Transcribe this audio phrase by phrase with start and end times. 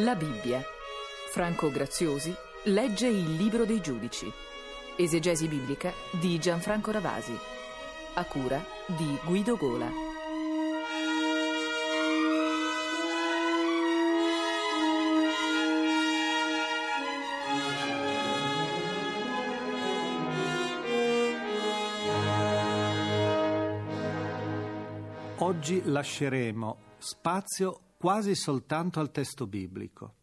[0.00, 0.62] La Bibbia.
[1.30, 4.30] Franco Graziosi legge il Libro dei Giudici.
[4.94, 7.34] Esegesi biblica di Gianfranco Ravasi.
[8.14, 9.88] A cura di Guido Gola.
[25.38, 30.14] Oggi lasceremo spazio quasi soltanto al testo biblico.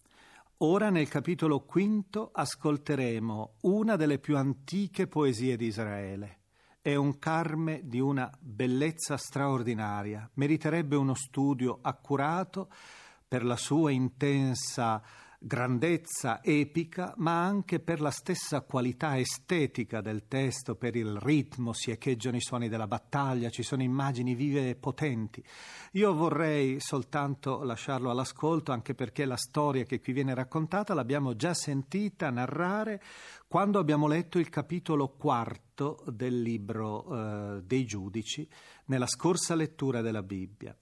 [0.57, 6.39] Ora nel capitolo quinto ascolteremo una delle più antiche poesie di Israele.
[6.81, 12.69] È un carme di una bellezza straordinaria, meriterebbe uno studio accurato
[13.27, 15.01] per la sua intensa
[15.45, 21.91] grandezza epica, ma anche per la stessa qualità estetica del testo, per il ritmo, si
[21.91, 25.43] echeggiano i suoni della battaglia, ci sono immagini vive e potenti.
[25.93, 31.53] Io vorrei soltanto lasciarlo all'ascolto, anche perché la storia che qui viene raccontata l'abbiamo già
[31.53, 33.01] sentita narrare
[33.45, 38.47] quando abbiamo letto il capitolo quarto del libro eh, dei giudici,
[38.85, 40.75] nella scorsa lettura della Bibbia.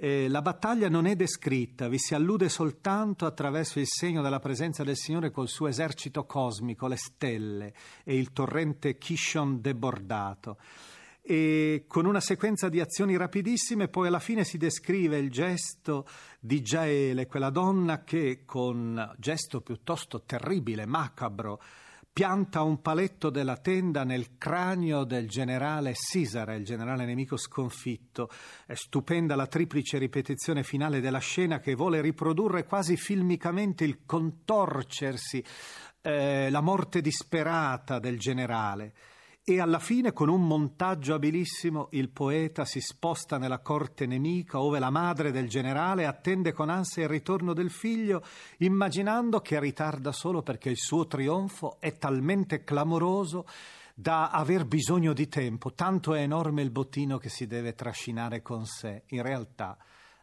[0.00, 4.84] Eh, la battaglia non è descritta, vi si allude soltanto attraverso il segno della presenza
[4.84, 10.58] del Signore col suo esercito cosmico, le stelle e il torrente Kishon debordato.
[11.20, 16.06] E con una sequenza di azioni rapidissime, poi alla fine si descrive il gesto
[16.38, 21.60] di Jaele, quella donna che con gesto piuttosto terribile, macabro,
[22.18, 28.28] pianta un paletto della tenda nel cranio del generale Sisara, il generale nemico sconfitto.
[28.66, 35.44] È stupenda la triplice ripetizione finale della scena che vuole riprodurre quasi filmicamente il contorcersi,
[36.02, 38.94] eh, la morte disperata del generale.
[39.50, 44.78] E alla fine, con un montaggio abilissimo, il poeta si sposta nella corte nemica, ove
[44.78, 48.22] la madre del generale attende con ansia il ritorno del figlio,
[48.58, 53.46] immaginando che ritarda solo perché il suo trionfo è talmente clamoroso
[53.94, 58.66] da aver bisogno di tempo, tanto è enorme il bottino che si deve trascinare con
[58.66, 59.04] sé.
[59.06, 59.78] In realtà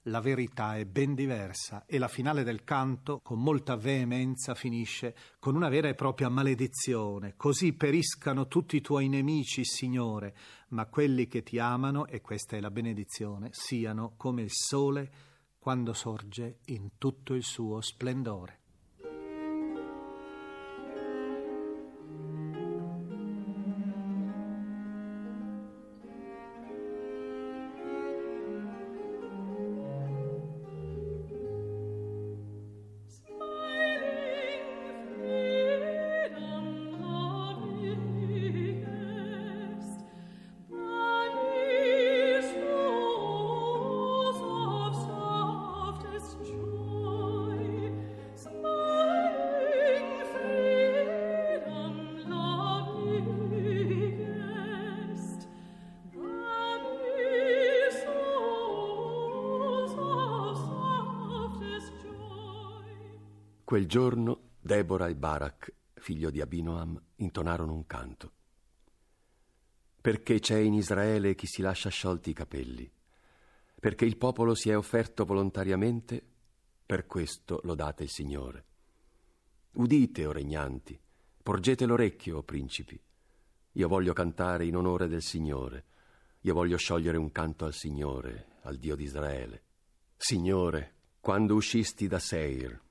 [0.08, 5.56] la verità è ben diversa e la finale del canto, con molta veemenza, finisce con
[5.56, 7.34] una vera e propria maledizione.
[7.36, 10.36] Così periscano tutti i tuoi nemici, Signore,
[10.70, 15.12] ma quelli che ti amano, e questa è la benedizione, siano come il sole
[15.58, 18.65] quando sorge in tutto il suo splendore.
[63.76, 68.32] Quel giorno Deborah e Barak, figlio di Abinoam, intonarono un canto.
[70.00, 72.90] Perché c'è in Israele chi si lascia sciolti i capelli,
[73.78, 76.26] perché il popolo si è offerto volontariamente,
[76.86, 78.66] per questo lodate il Signore.
[79.72, 80.98] Udite, o regnanti,
[81.44, 82.98] porgete l'orecchio, o principi.
[83.74, 85.84] Io voglio cantare in onore del Signore,
[86.40, 89.64] io voglio sciogliere un canto al Signore, al Dio di Israele.
[90.16, 92.84] Signore, quando uscisti da Seir,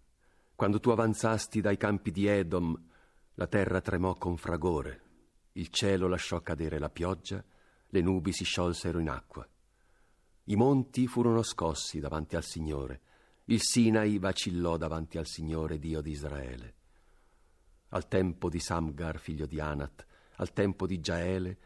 [0.55, 2.81] quando tu avanzasti dai campi di Edom,
[3.35, 5.03] la terra tremò con fragore,
[5.53, 7.45] il cielo lasciò cadere la pioggia,
[7.89, 9.47] le nubi si sciolsero in acqua.
[10.45, 13.01] I monti furono scossi davanti al Signore,
[13.47, 16.75] il Sinai vacillò davanti al Signore Dio di Israele.
[17.89, 21.59] Al tempo di Samgar, figlio di Anat, al tempo di Giaele,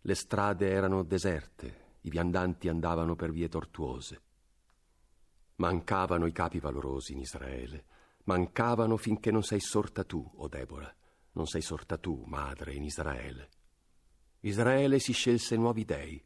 [0.00, 4.22] le strade erano deserte, i viandanti andavano per vie tortuose.
[5.56, 7.84] Mancavano i capi valorosi in Israele,
[8.30, 10.94] mancavano finché non sei sorta tu, o Debora,
[11.32, 13.48] non sei sorta tu, madre, in Israele.
[14.42, 16.24] Israele si scelse nuovi dei,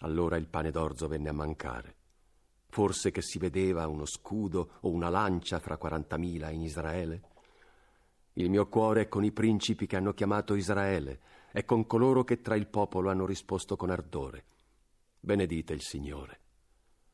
[0.00, 1.96] allora il pane d'orzo venne a mancare.
[2.68, 7.22] Forse che si vedeva uno scudo o una lancia fra quarantamila in Israele?
[8.34, 11.20] Il mio cuore è con i principi che hanno chiamato Israele,
[11.52, 14.44] è con coloro che tra il popolo hanno risposto con ardore.
[15.18, 16.40] Benedite il Signore.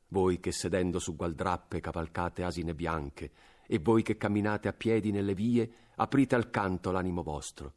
[0.09, 5.35] Voi che sedendo su gualdrappe cavalcate asine bianche, e voi che camminate a piedi nelle
[5.35, 7.75] vie, aprite al canto l'animo vostro.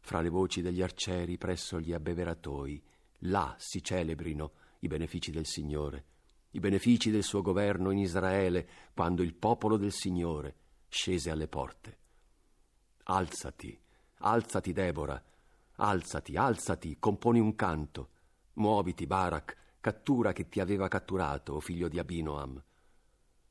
[0.00, 2.82] Fra le voci degli arcieri presso gli abbeveratoi,
[3.20, 6.04] là si celebrino i benefici del Signore,
[6.50, 10.56] i benefici del suo governo in Israele, quando il popolo del Signore
[10.88, 11.98] scese alle porte.
[13.04, 13.78] Alzati,
[14.18, 15.22] alzati, Debora,
[15.76, 18.10] alzati, alzati, componi un canto.
[18.54, 22.62] Muoviti, Barak, cattura che ti aveva catturato, o figlio di Abinoam.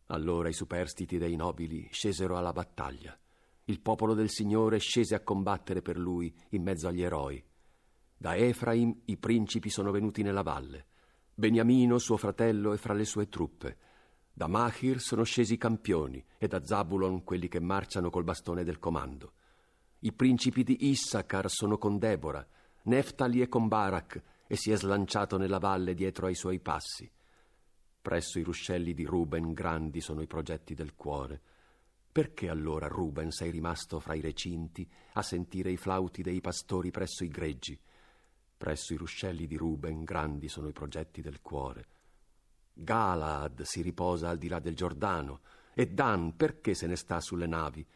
[0.07, 3.17] Allora i superstiti dei nobili scesero alla battaglia.
[3.65, 7.43] Il popolo del Signore scese a combattere per lui in mezzo agli eroi.
[8.17, 10.87] Da Efraim i principi sono venuti nella valle.
[11.33, 13.77] Beniamino, suo fratello, è fra le sue truppe.
[14.31, 18.79] Da Machir sono scesi i campioni e da Zabulon quelli che marciano col bastone del
[18.79, 19.33] comando.
[19.99, 22.45] I principi di Issachar sono con Debora,
[22.85, 27.09] Neftali è con Barak e si è slanciato nella valle dietro ai suoi passi.
[28.03, 31.41] Presso i ruscelli di Ruben grandi sono i progetti del cuore.
[32.11, 37.23] Perché allora, Ruben, sei rimasto fra i recinti a sentire i flauti dei pastori presso
[37.23, 37.79] i greggi?
[38.57, 41.87] Presso i ruscelli di Ruben grandi sono i progetti del cuore.
[42.73, 45.39] Galaad si riposa al di là del Giordano,
[45.73, 47.87] e Dan perché se ne sta sulle navi?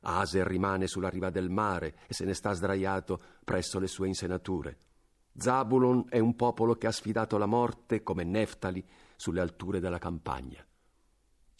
[0.00, 4.78] Aser rimane sulla riva del mare e se ne sta sdraiato presso le sue insenature.
[5.36, 8.86] Zabulon è un popolo che ha sfidato la morte come Neftali
[9.16, 10.64] sulle alture della campagna.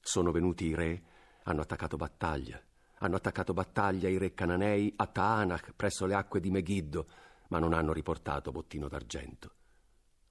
[0.00, 1.02] Sono venuti i re,
[1.42, 2.60] hanno attaccato battaglia.
[2.98, 7.06] Hanno attaccato battaglia i re cananei a Taanach presso le acque di Megiddo,
[7.48, 9.52] ma non hanno riportato bottino d'argento.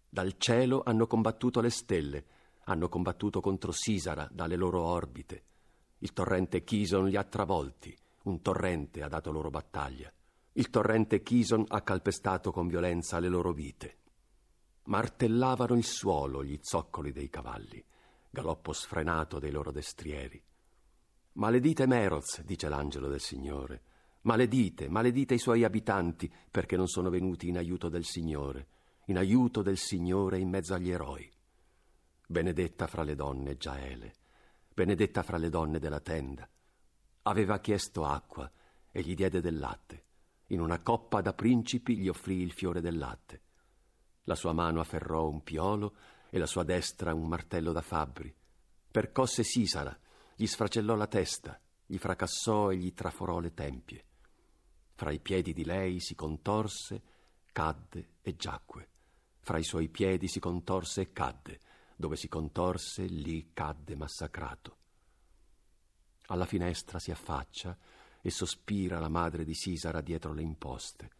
[0.08, 2.26] Dal cielo hanno combattuto le stelle,
[2.66, 5.44] hanno combattuto contro Sisara dalle loro orbite.
[6.00, 10.12] Il torrente Chison li ha travolti, un torrente ha dato loro battaglia.
[10.54, 13.98] Il torrente Chison ha calpestato con violenza le loro vite
[14.86, 17.84] martellavano il suolo gli zoccoli dei cavalli,
[18.30, 20.42] galoppo sfrenato dei loro destrieri.
[21.34, 23.82] Maledite Meroz, dice l'angelo del Signore.
[24.22, 28.68] Maledite, maledite i suoi abitanti, perché non sono venuti in aiuto del Signore,
[29.06, 31.30] in aiuto del Signore in mezzo agli eroi.
[32.26, 34.14] Benedetta fra le donne Giaele,
[34.74, 36.48] benedetta fra le donne della tenda.
[37.24, 38.50] Aveva chiesto acqua
[38.92, 40.04] e gli diede del latte.
[40.54, 43.42] In una coppa da principi gli offrì il fiore del latte.
[44.26, 45.96] La sua mano afferrò un piolo
[46.30, 48.32] e la sua destra un martello da fabbri.
[48.92, 49.98] Percosse Sisara,
[50.36, 54.06] gli sfracellò la testa, gli fracassò e gli traforò le tempie.
[54.94, 57.02] Fra i piedi di lei si contorse,
[57.52, 58.90] cadde e giacque.
[59.40, 61.60] Fra i suoi piedi si contorse e cadde.
[61.96, 64.78] Dove si contorse, lì cadde massacrato.
[66.28, 67.76] Alla finestra si affaccia
[68.26, 71.12] e sospira la madre di Sisara dietro le imposte.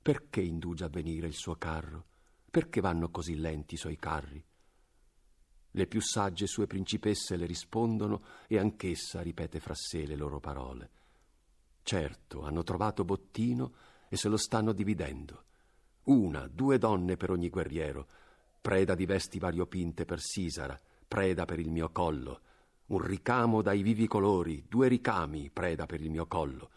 [0.00, 2.06] Perché indugia a venire il suo carro?
[2.50, 4.42] Perché vanno così lenti i suoi carri?
[5.70, 10.90] Le più sagge sue principesse le rispondono e anch'essa ripete fra sé le loro parole.
[11.82, 13.74] Certo, hanno trovato bottino
[14.08, 15.44] e se lo stanno dividendo.
[16.04, 18.08] Una, due donne per ogni guerriero,
[18.62, 22.40] preda di vesti variopinte per Sisara, preda per il mio collo,
[22.94, 26.70] un ricamo dai vivi colori, due ricami, preda per il mio collo.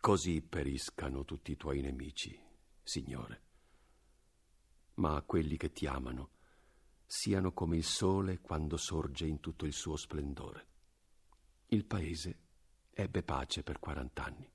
[0.00, 2.38] Così periscano tutti i tuoi nemici,
[2.82, 3.48] Signore
[5.00, 6.30] ma quelli che ti amano
[7.06, 10.68] siano come il sole quando sorge in tutto il suo splendore.
[11.72, 12.38] il paese
[12.92, 14.48] ebbe pace per quarant'anni.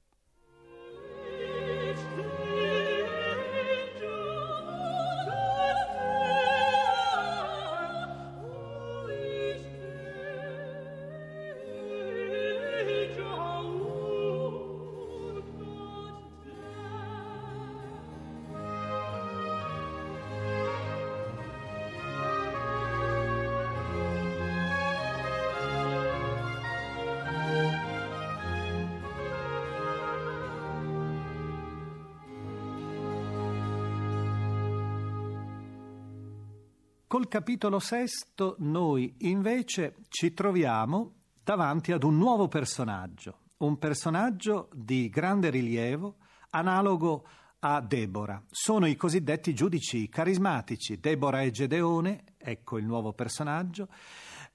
[37.15, 45.07] Col capitolo sesto noi invece ci troviamo davanti ad un nuovo personaggio, un personaggio di
[45.07, 46.17] grande rilievo,
[46.49, 47.25] analogo
[47.59, 48.43] a Debora.
[48.49, 53.87] Sono i cosiddetti giudici carismatici, Debora e Gedeone, ecco il nuovo personaggio,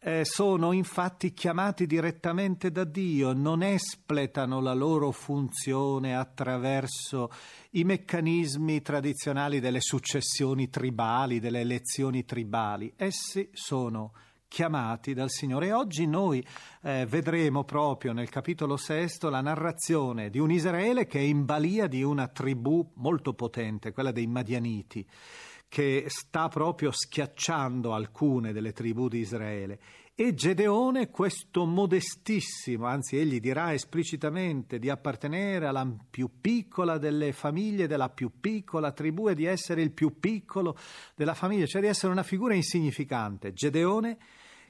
[0.02, 7.30] eh, sono infatti chiamati direttamente da Dio, non espletano la loro funzione attraverso
[7.72, 12.92] i meccanismi tradizionali delle successioni tribali, delle elezioni tribali.
[12.96, 14.12] Essi sono
[14.48, 15.66] chiamati dal Signore.
[15.66, 16.44] E oggi noi
[16.82, 21.86] eh, vedremo proprio nel capitolo sesto la narrazione di un Israele che è in balia
[21.86, 25.06] di una tribù molto potente, quella dei Madianiti
[25.70, 29.78] che sta proprio schiacciando alcune delle tribù di Israele.
[30.16, 37.86] E Gedeone, questo modestissimo, anzi egli dirà esplicitamente di appartenere alla più piccola delle famiglie
[37.86, 40.76] della più piccola tribù e di essere il più piccolo
[41.14, 43.52] della famiglia, cioè di essere una figura insignificante.
[43.52, 44.18] Gedeone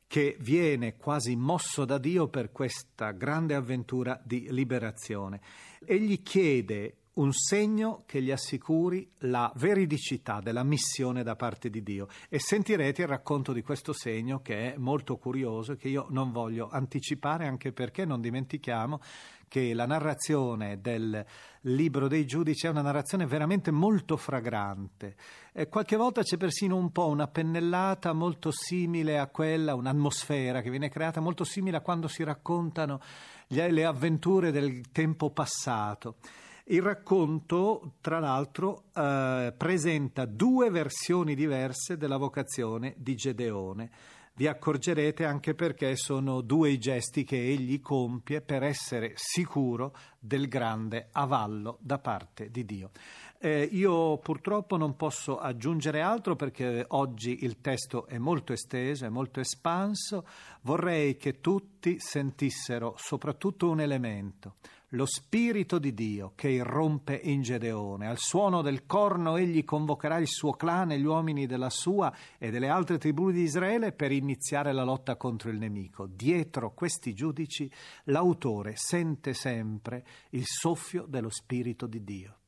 [0.07, 5.41] che viene quasi mosso da Dio per questa grande avventura di liberazione.
[5.83, 12.09] Egli chiede un segno che gli assicuri la veridicità della missione da parte di Dio
[12.29, 16.31] e sentirete il racconto di questo segno che è molto curioso e che io non
[16.31, 19.01] voglio anticipare anche perché non dimentichiamo
[19.49, 21.27] che la narrazione del
[21.63, 25.17] libro dei giudici è una narrazione veramente molto fragrante.
[25.53, 30.71] E qualche volta c'è persino un po' una pennellata molto simile a quella, un'atmosfera che
[30.71, 33.01] viene creata molto simile a quando si raccontano
[33.49, 36.19] le avventure del tempo passato.
[36.65, 43.91] Il racconto, tra l'altro, eh, presenta due versioni diverse della vocazione di Gedeone.
[44.35, 50.49] Vi accorgerete anche perché sono due i gesti che egli compie per essere sicuro del
[50.49, 52.91] grande avallo da parte di Dio.
[53.39, 59.09] Eh, io purtroppo non posso aggiungere altro perché oggi il testo è molto esteso, è
[59.09, 60.27] molto espanso.
[60.63, 64.55] Vorrei che tutti sentissero soprattutto un elemento
[64.91, 68.09] lo Spirito di Dio che irrompe in Gedeone.
[68.09, 72.51] Al suono del corno egli convocherà il suo clan e gli uomini della sua e
[72.51, 76.07] delle altre tribù di Israele per iniziare la lotta contro il nemico.
[76.07, 77.71] Dietro questi giudici
[78.05, 82.40] l'autore sente sempre il soffio dello Spirito di Dio.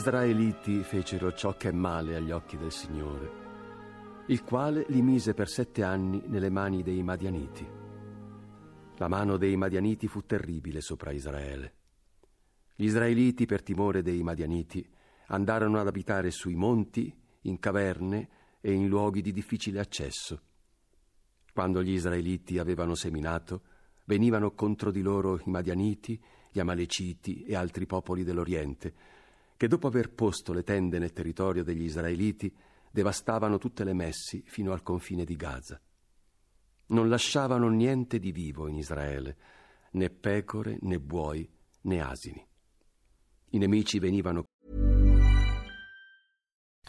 [0.00, 3.30] Israeliti fecero ciò che è male agli occhi del Signore,
[4.28, 7.68] il quale li mise per sette anni nelle mani dei Madianiti.
[8.96, 11.74] La mano dei Madianiti fu terribile sopra Israele.
[12.74, 14.88] Gli israeliti, per timore dei Madianiti,
[15.26, 18.28] andarono ad abitare sui monti, in caverne
[18.62, 20.40] e in luoghi di difficile accesso.
[21.52, 23.64] Quando gli israeliti avevano seminato,
[24.06, 26.18] venivano contro di loro i Madianiti,
[26.50, 29.18] gli Amaleciti e altri popoli dell'Oriente,
[29.60, 32.50] che dopo aver posto le tende nel territorio degli israeliti,
[32.90, 35.78] devastavano tutte le messi fino al confine di Gaza.
[36.86, 39.36] Non lasciavano niente di vivo in Israele,
[39.90, 41.46] né pecore, né buoi,
[41.82, 42.42] né asini.
[43.50, 44.46] I nemici venivano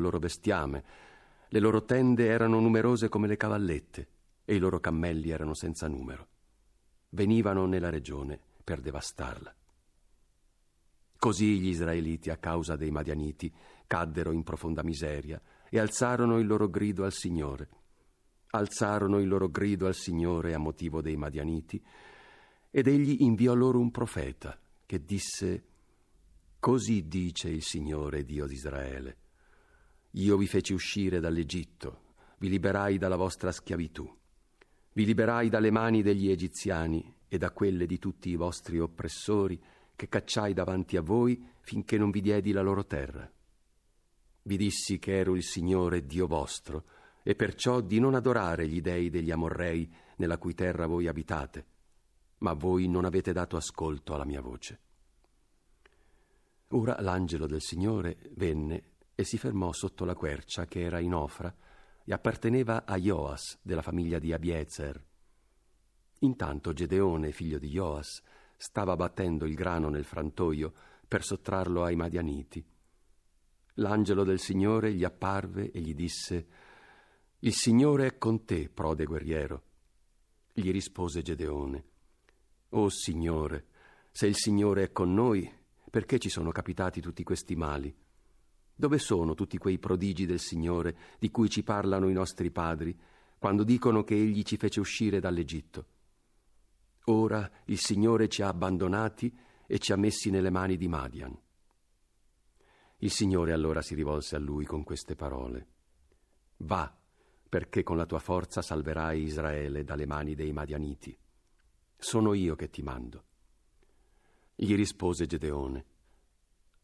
[0.00, 0.84] Col loro bestiame,
[1.50, 4.08] le loro tende erano numerose come le cavallette
[4.46, 6.26] e i loro cammelli erano senza numero.
[7.10, 9.54] Venivano nella regione per devastarla.
[11.18, 13.52] Così gli israeliti, a causa dei Madianiti,
[13.86, 15.38] caddero in profonda miseria
[15.68, 17.68] e alzarono il loro grido al Signore.
[18.52, 21.84] Alzarono il loro grido al Signore a motivo dei Madianiti,
[22.70, 25.64] ed egli inviò loro un profeta che disse:
[26.58, 29.19] Così dice il Signore Dio di Israele:
[30.14, 34.12] Io vi feci uscire dall'Egitto, vi liberai dalla vostra schiavitù,
[34.92, 39.60] vi liberai dalle mani degli egiziani e da quelle di tutti i vostri oppressori
[39.94, 43.30] che cacciai davanti a voi finché non vi diedi la loro terra.
[44.42, 46.84] Vi dissi che ero il Signore Dio vostro,
[47.22, 51.66] e perciò di non adorare gli dei degli Amorrei nella cui terra voi abitate,
[52.38, 54.80] ma voi non avete dato ascolto alla mia voce.
[56.68, 58.89] Ora l'angelo del Signore venne
[59.20, 61.54] e si fermò sotto la quercia che era in Ofra
[62.04, 65.04] e apparteneva a Joas della famiglia di Abiezer.
[66.20, 68.22] Intanto Gedeone, figlio di Joas,
[68.56, 70.72] stava battendo il grano nel frantoio
[71.06, 72.64] per sottrarlo ai Madianiti
[73.74, 76.46] L'angelo del Signore gli apparve e gli disse
[77.40, 79.62] Il Signore è con te, prode guerriero.
[80.52, 81.84] Gli rispose Gedeone
[82.70, 83.66] O Signore,
[84.10, 85.50] se il Signore è con noi,
[85.90, 87.94] perché ci sono capitati tutti questi mali?
[88.80, 92.98] Dove sono tutti quei prodigi del Signore di cui ci parlano i nostri padri,
[93.36, 95.86] quando dicono che Egli ci fece uscire dall'Egitto?
[97.04, 101.38] Ora il Signore ci ha abbandonati e ci ha messi nelle mani di Madian.
[103.00, 105.66] Il Signore allora si rivolse a lui con queste parole.
[106.56, 106.90] Va,
[107.50, 111.14] perché con la tua forza salverai Israele dalle mani dei Madianiti.
[111.98, 113.24] Sono io che ti mando.
[114.54, 115.84] Gli rispose Gedeone.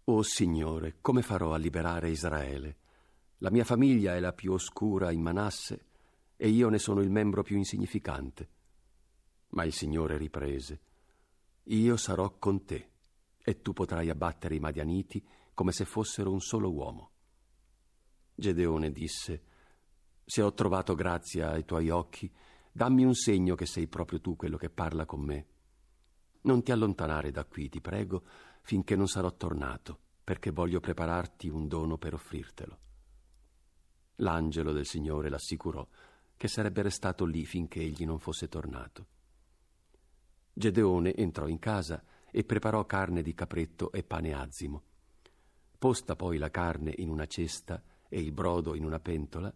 [0.08, 2.76] O Signore, come farò a liberare Israele?
[3.38, 5.86] La mia famiglia è la più oscura in Manasse
[6.36, 8.48] e io ne sono il membro più insignificante.
[9.48, 10.80] Ma il Signore riprese.
[11.64, 12.90] Io sarò con te
[13.42, 17.10] e tu potrai abbattere i Madianiti come se fossero un solo uomo.
[18.32, 19.42] Gedeone disse,
[20.24, 22.32] Se ho trovato grazia ai tuoi occhi,
[22.70, 25.46] dammi un segno che sei proprio tu quello che parla con me.
[26.42, 28.22] Non ti allontanare da qui, ti prego,
[28.66, 32.78] finché non sarò tornato, perché voglio prepararti un dono per offrirtelo.
[34.16, 35.86] L'angelo del Signore l'assicurò
[36.36, 39.06] che sarebbe restato lì finché egli non fosse tornato.
[40.52, 44.82] Gedeone entrò in casa e preparò carne di capretto e pane azimo
[45.78, 49.54] Posta poi la carne in una cesta e il brodo in una pentola,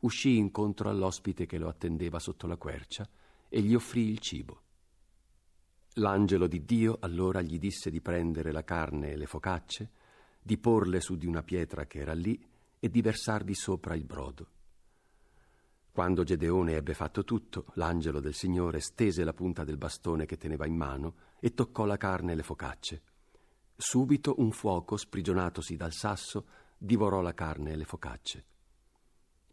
[0.00, 3.08] uscì incontro all'ospite che lo attendeva sotto la quercia
[3.48, 4.64] e gli offrì il cibo.
[5.94, 9.90] L'angelo di Dio allora gli disse di prendere la carne e le focacce,
[10.40, 12.40] di porle su di una pietra che era lì
[12.78, 14.48] e di versarvi sopra il brodo.
[15.90, 20.64] Quando Gedeone ebbe fatto tutto, l'angelo del Signore stese la punta del bastone che teneva
[20.64, 23.02] in mano e toccò la carne e le focacce.
[23.76, 26.46] Subito un fuoco, sprigionatosi dal sasso,
[26.78, 28.44] divorò la carne e le focacce.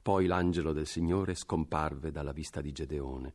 [0.01, 3.33] Poi l'angelo del Signore scomparve dalla vista di Gedeone,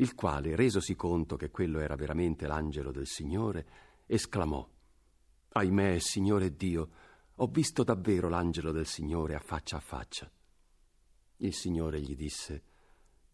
[0.00, 3.66] il quale, resosi conto che quello era veramente l'angelo del Signore,
[4.06, 4.66] esclamò
[5.52, 6.90] Ahimè, Signore Dio,
[7.34, 10.30] ho visto davvero l'angelo del Signore a faccia a faccia.
[11.38, 12.62] Il Signore gli disse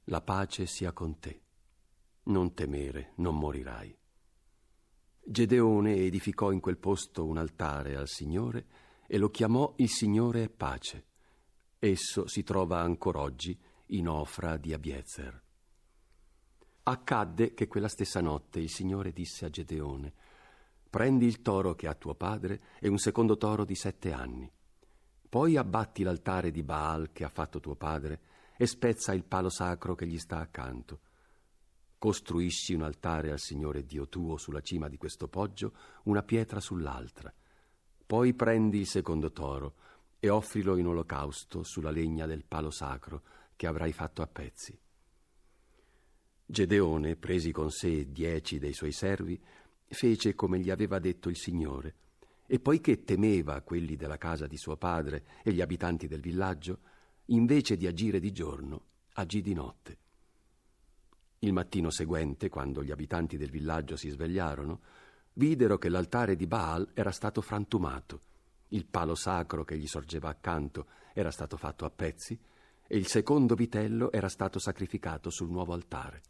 [0.04, 1.42] La pace sia con te.
[2.24, 3.96] Non temere, non morirai.
[5.22, 8.66] Gedeone edificò in quel posto un altare al Signore
[9.06, 11.06] e lo chiamò il Signore pace.
[11.78, 13.56] Esso si trova ancora oggi
[13.88, 15.45] in Ofra di Abiezer.
[16.88, 20.12] Accadde che quella stessa notte il Signore disse a Gedeone
[20.88, 24.48] Prendi il toro che ha tuo padre e un secondo toro di sette anni.
[25.28, 28.20] Poi abbatti l'altare di Baal che ha fatto tuo padre
[28.56, 31.00] e spezza il palo sacro che gli sta accanto
[31.98, 35.72] Costruisci un altare al Signore Dio tuo sulla cima di questo poggio,
[36.04, 37.34] una pietra sull'altra.
[38.06, 39.74] Poi prendi il secondo toro
[40.20, 43.22] e offrilo in olocausto sulla legna del palo sacro
[43.56, 44.78] che avrai fatto a pezzi.
[46.48, 49.38] Gedeone, presi con sé dieci dei suoi servi,
[49.88, 51.94] fece come gli aveva detto il Signore,
[52.46, 56.78] e poiché temeva quelli della casa di suo padre e gli abitanti del villaggio,
[57.26, 58.82] invece di agire di giorno,
[59.14, 59.98] agì di notte.
[61.40, 64.80] Il mattino seguente, quando gli abitanti del villaggio si svegliarono,
[65.32, 68.20] videro che l'altare di Baal era stato frantumato
[68.68, 72.38] Il palo sacro che gli sorgeva accanto era stato fatto a pezzi
[72.86, 76.22] e il secondo vitello era stato sacrificato sul nuovo altare.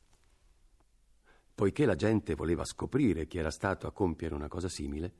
[1.56, 5.10] Poiché la gente voleva scoprire chi era stato a compiere una cosa simile,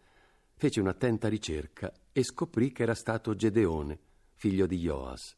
[0.55, 3.99] fece un'attenta ricerca e scoprì che era stato Gedeone,
[4.35, 5.35] figlio di Joas.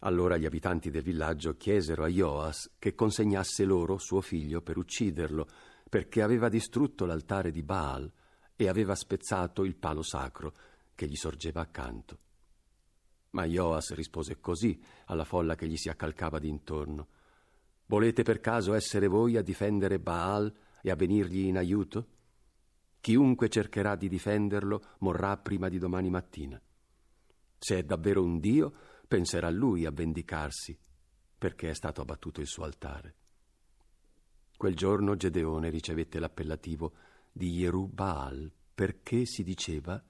[0.00, 5.48] Allora gli abitanti del villaggio chiesero a Joas che consegnasse loro suo figlio per ucciderlo,
[5.88, 8.12] perché aveva distrutto l'altare di Baal
[8.54, 10.54] e aveva spezzato il palo sacro
[10.94, 12.18] che gli sorgeva accanto.
[13.30, 17.08] Ma Joas rispose così alla folla che gli si accalcava d'intorno.
[17.92, 20.50] Volete per caso essere voi a difendere Baal
[20.80, 22.06] e a venirgli in aiuto?
[23.02, 26.58] Chiunque cercherà di difenderlo morrà prima di domani mattina.
[27.58, 28.72] Se è davvero un Dio,
[29.06, 30.74] penserà lui a vendicarsi,
[31.36, 33.14] perché è stato abbattuto il suo altare.
[34.56, 36.94] Quel giorno Gedeone ricevette l'appellativo
[37.30, 37.90] di Jeru
[38.74, 40.02] perché si diceva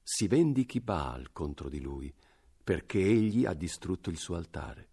[0.00, 2.14] si vendichi Baal contro di lui,
[2.62, 4.90] perché egli ha distrutto il suo altare.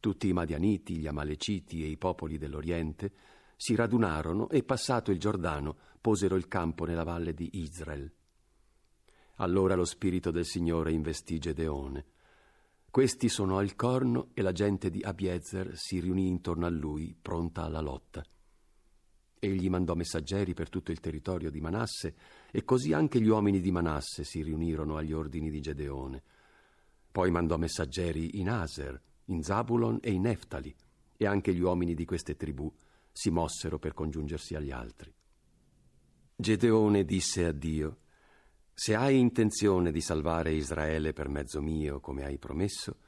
[0.00, 3.12] Tutti i Madianiti, gli Amaleciti e i popoli dell'Oriente
[3.56, 8.10] si radunarono e, passato il Giordano, posero il campo nella valle di Israel.
[9.36, 12.06] Allora lo spirito del Signore investì Gedeone.
[12.90, 17.62] Questi suonò il corno e la gente di Abiezer si riunì intorno a lui, pronta
[17.62, 18.24] alla lotta.
[19.40, 22.14] Egli mandò messaggeri per tutto il territorio di Manasse
[22.50, 26.22] e così anche gli uomini di Manasse si riunirono agli ordini di Gedeone.
[27.10, 30.74] Poi mandò messaggeri in Aser, in Zabulon e in Neftali,
[31.16, 32.72] e anche gli uomini di queste tribù
[33.10, 35.12] si mossero per congiungersi agli altri.
[36.36, 37.98] Gedeone disse a Dio,
[38.72, 42.98] Se hai intenzione di salvare Israele per mezzo mio, come hai promesso,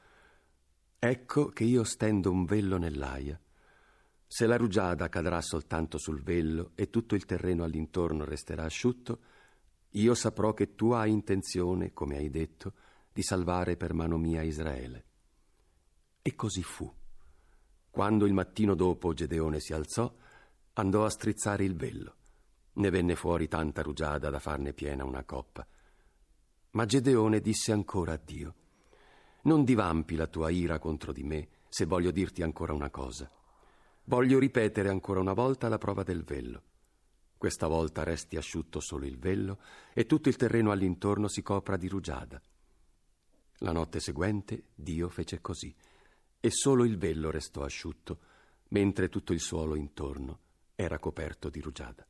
[0.99, 3.39] ecco che io stendo un vello nell'aia.
[4.27, 9.19] Se la rugiada cadrà soltanto sul vello e tutto il terreno all'intorno resterà asciutto,
[9.91, 12.73] io saprò che tu hai intenzione, come hai detto,
[13.11, 15.05] di salvare per mano mia Israele.
[16.23, 16.91] E così fu.
[17.89, 20.13] Quando il mattino dopo Gedeone si alzò,
[20.73, 22.15] andò a strizzare il vello.
[22.73, 25.67] Ne venne fuori tanta rugiada da farne piena una coppa.
[26.71, 28.55] Ma Gedeone disse ancora a Dio,
[29.43, 33.29] Non divampi la tua ira contro di me, se voglio dirti ancora una cosa.
[34.03, 36.63] Voglio ripetere ancora una volta la prova del vello.
[37.35, 39.59] Questa volta resti asciutto solo il vello
[39.91, 42.39] e tutto il terreno all'intorno si copra di rugiada.
[43.57, 45.75] La notte seguente Dio fece così
[46.41, 48.19] e solo il vello restò asciutto,
[48.69, 50.39] mentre tutto il suolo intorno
[50.75, 52.05] era coperto di rugiada.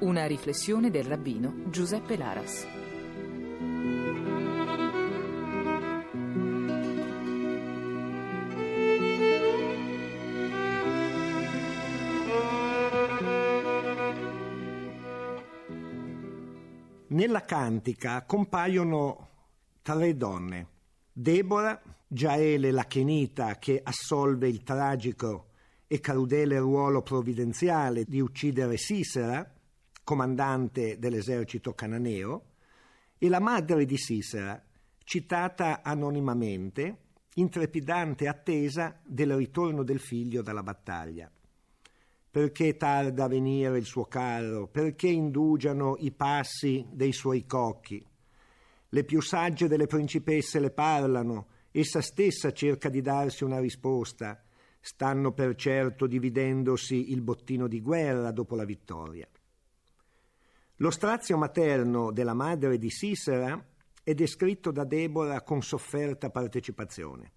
[0.00, 2.83] Una riflessione del rabbino Giuseppe Laras.
[17.34, 19.28] Nella cantica compaiono
[19.82, 20.68] tre donne.
[21.12, 25.48] Debora, Giaele la Chenita che assolve il tragico
[25.88, 29.52] e crudele ruolo provvidenziale di uccidere Sisera,
[30.04, 32.52] comandante dell'esercito cananeo,
[33.18, 34.64] e la madre di Sisera,
[35.02, 36.98] citata anonimamente,
[37.34, 41.28] in trepidante attesa del ritorno del figlio dalla battaglia.
[42.34, 44.66] Perché tarda a venire il suo carro?
[44.66, 48.04] Perché indugiano i passi dei suoi cocchi?
[48.88, 54.42] Le più sagge delle principesse le parlano, essa stessa cerca di darsi una risposta.
[54.80, 59.28] Stanno per certo dividendosi il bottino di guerra dopo la vittoria.
[60.78, 63.64] Lo strazio materno della madre di Sisera
[64.02, 67.30] è descritto da Debora con sofferta partecipazione.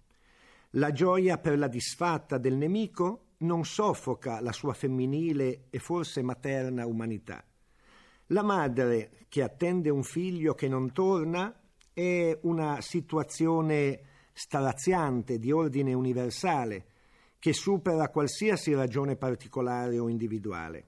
[0.70, 6.86] La gioia per la disfatta del nemico non soffoca la sua femminile e forse materna
[6.86, 7.44] umanità.
[8.28, 11.54] La madre che attende un figlio che non torna
[11.92, 14.00] è una situazione
[14.32, 16.86] straziante di ordine universale
[17.38, 20.86] che supera qualsiasi ragione particolare o individuale.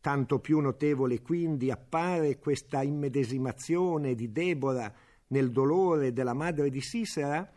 [0.00, 4.92] Tanto più notevole quindi appare questa immedesimazione di Debora
[5.28, 7.48] nel dolore della madre di Sisera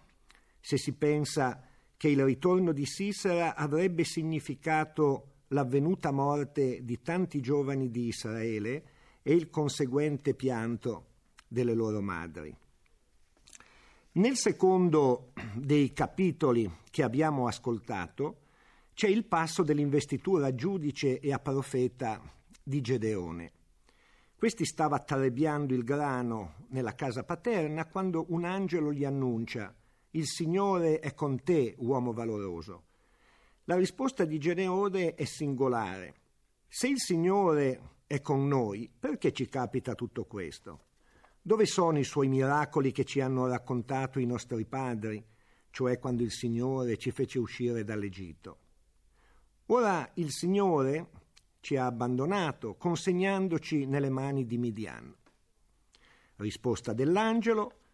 [0.60, 1.62] se si pensa
[1.98, 8.84] che il ritorno di Sisera avrebbe significato l'avvenuta morte di tanti giovani di Israele
[9.22, 11.06] e il conseguente pianto
[11.48, 12.56] delle loro madri.
[14.14, 18.44] Nel secondo dei capitoli che abbiamo ascoltato
[18.94, 22.22] c'è il passo dell'investitura a giudice e a profeta
[22.64, 23.52] di Gedeone.
[24.38, 29.74] Questi stava trebbiando il grano nella casa paterna quando un angelo gli annuncia
[30.16, 32.84] Il Signore è con te, uomo valoroso.
[33.66, 36.16] La risposta di Gedeone è singolare.
[36.70, 40.84] Se il Signore è con noi, perché ci capita tutto questo?
[41.42, 45.22] Dove sono i suoi miracoli che ci hanno raccontato i nostri padri,
[45.70, 48.60] cioè quando il Signore ci fece uscire dall'Egitto?
[49.66, 51.10] Ora il Signore
[51.60, 55.14] ci ha abbandonato, consegnandoci nelle mani di Midian.
[56.38, 57.85] Risposta dell'angelo,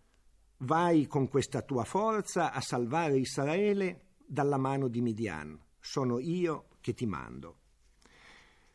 [0.62, 5.60] vai con questa tua forza a salvare Israele dalla mano di Midian.
[5.80, 7.58] Sono io che ti mando.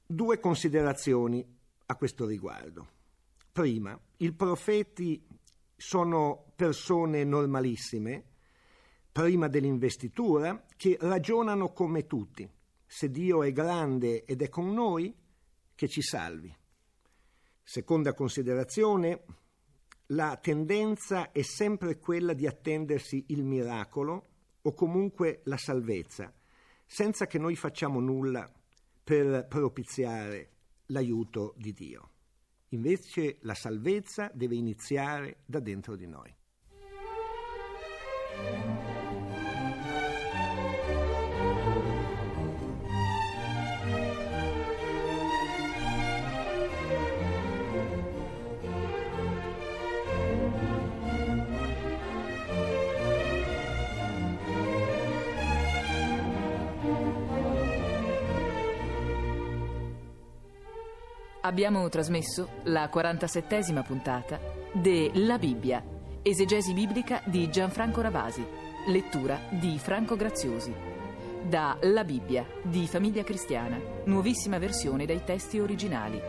[0.04, 1.44] Due considerazioni
[1.86, 2.94] a questo riguardo.
[3.52, 5.26] Prima, i profeti
[5.76, 8.24] sono persone normalissime,
[9.10, 12.48] prima dell'investitura, che ragionano come tutti.
[12.84, 15.14] Se Dio è grande ed è con noi,
[15.74, 16.54] che ci salvi.
[17.62, 19.24] Seconda considerazione,
[20.10, 24.28] la tendenza è sempre quella di attendersi il miracolo
[24.62, 26.32] o comunque la salvezza,
[26.84, 28.50] senza che noi facciamo nulla
[29.02, 30.50] per propiziare
[30.86, 32.10] l'aiuto di Dio.
[32.70, 36.34] Invece la salvezza deve iniziare da dentro di noi.
[61.46, 64.40] Abbiamo trasmesso la 47esima puntata
[64.72, 65.80] de La Bibbia,
[66.20, 68.44] esegesi biblica di Gianfranco Ravasi,
[68.88, 70.74] lettura di Franco Graziosi.
[71.44, 76.20] Da La Bibbia di Famiglia Cristiana, nuovissima versione dai testi originali.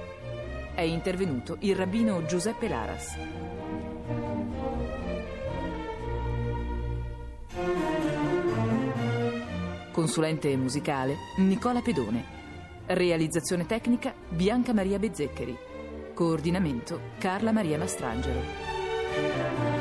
[0.76, 3.18] È intervenuto il rabbino Giuseppe Laras.
[9.92, 12.37] Consulente musicale Nicola Pedone.
[12.90, 15.58] Realizzazione tecnica Bianca Maria Bezzeccheri.
[16.14, 19.77] Coordinamento Carla Maria Mastrangelo.